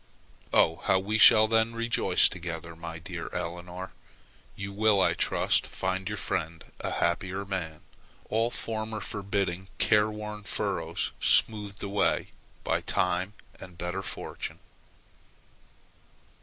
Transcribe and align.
Oh! 0.51 0.77
how 0.85 0.97
we 0.97 1.19
shall 1.19 1.47
then 1.47 1.75
rejoice 1.75 2.27
together, 2.27 2.75
my 2.75 2.97
dear 2.97 3.29
Eleonore! 3.35 3.91
You 4.55 4.73
will, 4.73 4.99
I 4.99 5.13
trust, 5.13 5.67
find 5.67 6.07
your 6.09 6.17
friend 6.17 6.65
a 6.79 6.89
happier 6.89 7.45
man, 7.45 7.81
all 8.27 8.49
former 8.49 8.99
forbidding, 8.99 9.67
careworn 9.77 10.41
furrows 10.41 11.11
smoothed 11.21 11.83
away 11.83 12.29
by 12.63 12.81
time 12.81 13.33
and 13.59 13.77
better 13.77 14.01
fortune. 14.01 14.57